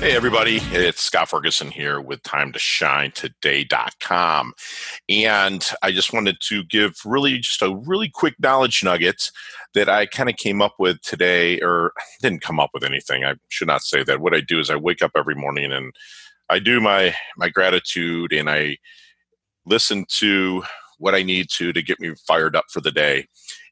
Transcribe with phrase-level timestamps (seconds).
[0.00, 4.52] Hey, everybody, it's Scott Ferguson here with Time to Shine Today.com.
[5.08, 9.32] And I just wanted to give really just a really quick knowledge nugget
[9.74, 13.24] that I kind of came up with today, or didn't come up with anything.
[13.24, 14.20] I should not say that.
[14.20, 15.92] What I do is I wake up every morning and
[16.48, 18.76] I do my my gratitude and I
[19.66, 20.62] listen to
[20.98, 23.26] what I need to to get me fired up for the day.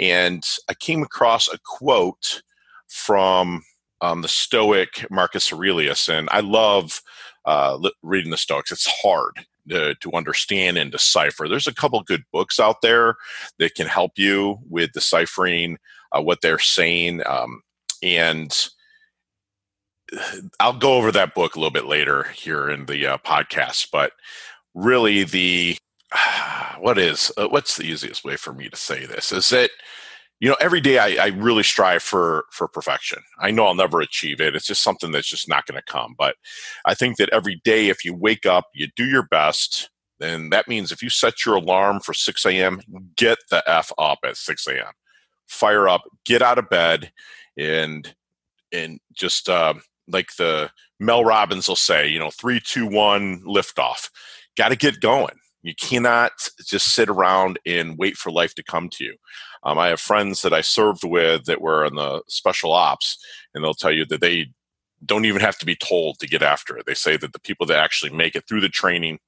[0.00, 2.42] And I came across a quote
[2.88, 3.62] from
[4.00, 7.02] um, the Stoic Marcus Aurelius, and I love
[7.44, 8.72] uh, reading the Stoics.
[8.72, 11.48] It's hard to, to, understand and decipher.
[11.48, 13.16] There's a couple good books out there
[13.58, 15.78] that can help you with deciphering
[16.12, 17.62] uh, what they're saying, um,
[18.02, 18.68] and
[20.60, 23.88] I'll go over that book a little bit later here in the uh, podcast.
[23.92, 24.12] But
[24.74, 25.76] really, the
[26.78, 29.70] what is uh, what's the easiest way for me to say this is that
[30.40, 33.22] you know every day I, I, really strive for for perfection.
[33.38, 34.54] I know i'll never achieve it.
[34.54, 36.14] It's just something that's just not going to come.
[36.18, 36.36] But
[36.84, 39.90] i think that every day if you wake up you do your best
[40.20, 42.80] then that means if you set your alarm for 6 a.m
[43.16, 44.92] get the f up at 6 a.m
[45.48, 47.10] fire up get out of bed
[47.56, 48.14] and
[48.72, 49.74] and just uh,
[50.06, 54.10] like the mel robbins will say you know three two one lift off.
[54.56, 56.32] Got to get going you cannot
[56.64, 59.16] just sit around and wait for life to come to you.
[59.64, 63.18] Um, I have friends that I served with that were in the special ops,
[63.54, 64.46] and they'll tell you that they
[65.04, 66.86] don't even have to be told to get after it.
[66.86, 69.18] They say that the people that actually make it through the training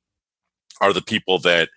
[0.80, 1.68] are the people that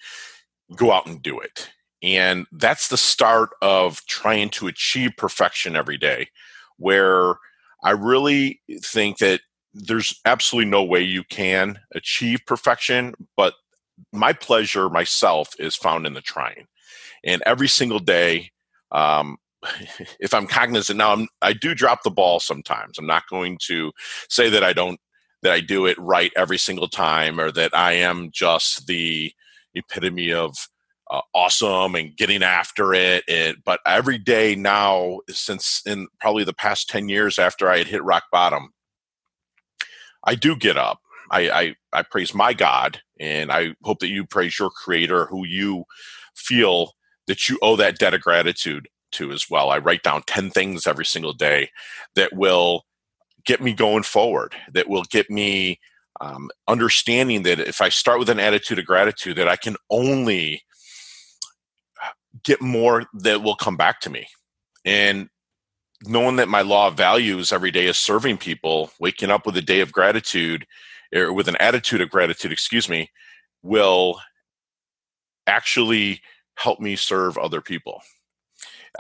[0.75, 1.69] go out and do it.
[2.01, 6.29] And that's the start of trying to achieve perfection every day,
[6.77, 7.35] where
[7.83, 9.41] I really think that
[9.73, 13.55] there's absolutely no way you can achieve perfection, but
[14.13, 16.67] my pleasure myself is found in the trying
[17.25, 18.51] and every single day
[18.91, 19.37] um,
[20.19, 22.99] if i'm cognizant now I'm, i do drop the ball sometimes.
[22.99, 23.91] I'm not going to
[24.29, 24.99] say that i don't
[25.43, 29.33] that i do it right every single time or that i am just the
[29.75, 30.55] epitome of
[31.11, 33.23] uh, awesome and getting after it.
[33.27, 37.87] it but every day now since in probably the past 10 years after i had
[37.87, 38.69] hit rock bottom
[40.25, 40.99] i do get up.
[41.31, 45.45] I, I, I praise my God, and I hope that you praise your Creator, who
[45.45, 45.85] you
[46.35, 46.91] feel
[47.27, 49.69] that you owe that debt of gratitude to as well.
[49.69, 51.69] I write down 10 things every single day
[52.15, 52.83] that will
[53.45, 55.79] get me going forward, that will get me
[56.19, 60.63] um, understanding that if I start with an attitude of gratitude, that I can only
[62.43, 64.27] get more that will come back to me.
[64.83, 65.29] And
[66.05, 69.61] knowing that my law of values every day is serving people, waking up with a
[69.61, 70.65] day of gratitude
[71.13, 73.11] or with an attitude of gratitude, excuse me,
[73.61, 74.19] will
[75.47, 76.21] actually
[76.55, 78.01] help me serve other people.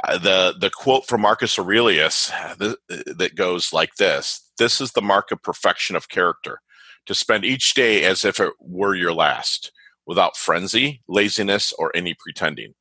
[0.03, 2.55] Uh, the the quote from Marcus Aurelius uh,
[2.87, 6.61] that goes like this: "This is the mark of perfection of character,
[7.05, 9.71] to spend each day as if it were your last,
[10.07, 12.73] without frenzy, laziness, or any pretending."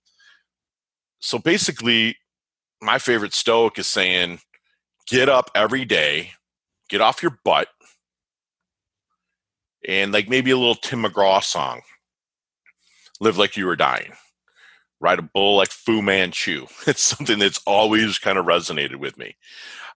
[1.20, 2.16] So basically,
[2.80, 4.40] my favorite Stoic is saying,
[5.06, 6.32] "Get up every day,
[6.88, 7.68] get off your butt,
[9.86, 11.82] and like maybe a little Tim McGraw song.
[13.20, 14.12] Live like you were dying.
[15.00, 16.66] Ride a bull like Fu Manchu.
[16.86, 19.36] It's something that's always kind of resonated with me.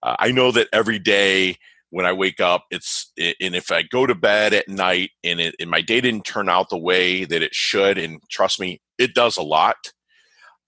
[0.03, 1.57] Uh, I know that every day
[1.89, 5.55] when I wake up, it's and if I go to bed at night and, it,
[5.59, 9.13] and my day didn't turn out the way that it should, and trust me, it
[9.13, 9.77] does a lot,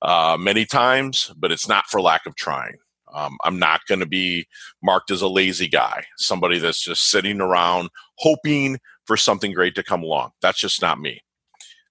[0.01, 2.77] uh, many times, but it's not for lack of trying.
[3.13, 4.47] Um, I'm not going to be
[4.83, 8.79] marked as a lazy guy, somebody that's just sitting around hoping
[9.09, 10.29] for something great to come along.
[10.39, 11.23] That's just not me.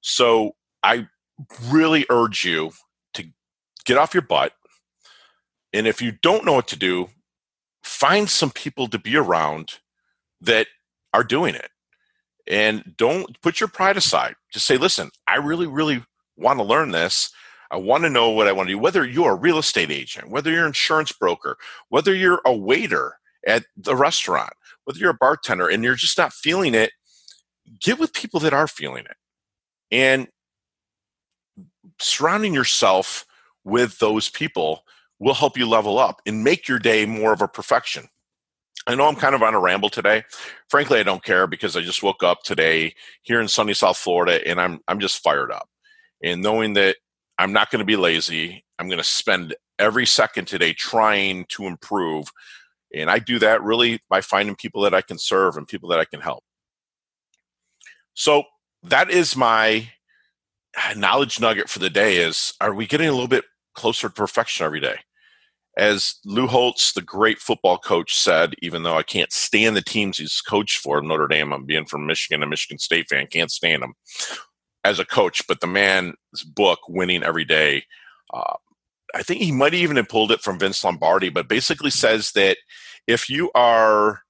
[0.02, 0.52] So
[0.84, 1.08] I
[1.68, 2.70] really urge you
[3.14, 3.24] to
[3.84, 4.52] get off your butt.
[5.72, 7.08] And if you don't know what to do,
[7.82, 9.80] find some people to be around
[10.40, 10.68] that
[11.12, 11.70] are doing it.
[12.46, 14.36] And don't put your pride aside.
[14.52, 16.04] Just say, listen, I really, really
[16.36, 17.32] want to learn this.
[17.72, 20.30] I want to know what I want to do, whether you're a real estate agent,
[20.30, 21.56] whether you're an insurance broker,
[21.88, 23.14] whether you're a waiter
[23.44, 24.52] at the restaurant,
[24.84, 26.92] whether you're a bartender and you're just not feeling it
[27.80, 29.16] get with people that are feeling it
[29.90, 30.28] and
[31.98, 33.26] surrounding yourself
[33.64, 34.84] with those people
[35.18, 38.08] will help you level up and make your day more of a perfection.
[38.86, 40.22] I know I'm kind of on a ramble today.
[40.70, 44.46] Frankly, I don't care because I just woke up today here in sunny South Florida
[44.48, 45.68] and I'm I'm just fired up.
[46.22, 46.96] And knowing that
[47.36, 51.66] I'm not going to be lazy, I'm going to spend every second today trying to
[51.66, 52.30] improve.
[52.94, 56.00] And I do that really by finding people that I can serve and people that
[56.00, 56.42] I can help.
[58.18, 58.44] So
[58.82, 59.90] that is my
[60.96, 63.44] knowledge nugget for the day is are we getting a little bit
[63.74, 64.96] closer to perfection every day?
[65.78, 70.18] as Lou Holtz, the great football coach, said, even though I can't stand the teams
[70.18, 73.84] he's coached for, Notre Dame, I'm being from Michigan, a Michigan State fan, can't stand
[73.84, 73.94] him
[74.82, 77.84] as a coach, but the man's book, Winning Every Day,
[78.34, 78.54] uh,
[79.14, 82.58] I think he might even have pulled it from Vince Lombardi, but basically says that
[83.06, 84.22] if you are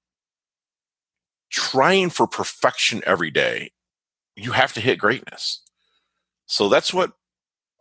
[1.50, 3.72] trying for perfection every day,
[4.38, 5.62] you have to hit greatness.
[6.46, 7.12] So that's what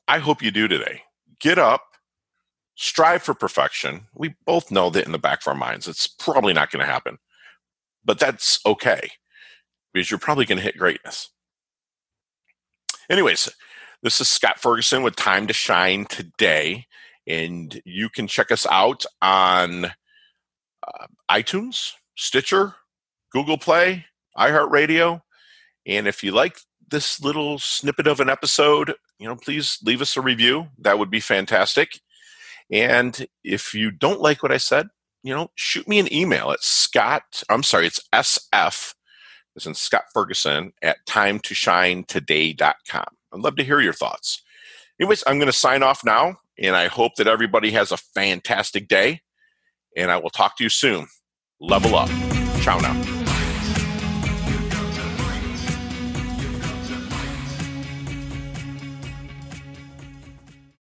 [0.07, 1.03] I hope you do today.
[1.39, 1.83] Get up,
[2.75, 4.07] strive for perfection.
[4.15, 6.91] We both know that in the back of our minds, it's probably not going to
[6.91, 7.17] happen,
[8.03, 9.11] but that's okay
[9.93, 11.29] because you're probably going to hit greatness.
[13.09, 13.49] Anyways,
[14.01, 16.85] this is Scott Ferguson with Time to Shine today,
[17.25, 22.75] and you can check us out on uh, iTunes, Stitcher,
[23.31, 24.05] Google Play,
[24.37, 25.21] iHeartRadio,
[25.87, 30.15] and if you like this little snippet of an episode, you know, please leave us
[30.17, 30.67] a review.
[30.77, 31.99] That would be fantastic.
[32.71, 34.89] And if you don't like what I said,
[35.23, 37.41] you know, shoot me an email at Scott.
[37.49, 38.93] I'm sorry, it's SF,
[39.55, 43.05] as in Scott Ferguson at timetoshinetoday.com.
[43.33, 44.43] I'd love to hear your thoughts.
[44.99, 48.87] Anyways, I'm going to sign off now, and I hope that everybody has a fantastic
[48.87, 49.21] day.
[49.95, 51.07] And I will talk to you soon.
[51.59, 52.09] Level up.
[52.61, 53.16] Ciao now.